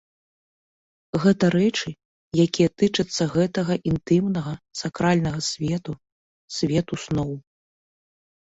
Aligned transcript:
Гэта 1.25 1.45
рэчы, 1.55 1.89
якія 2.45 2.69
тычацца 2.83 3.23
гэтага 3.35 3.73
інтымнага, 3.91 4.53
сакральнага 4.81 5.39
свету, 5.51 5.91
свету 6.57 6.93
сноў. 7.05 7.31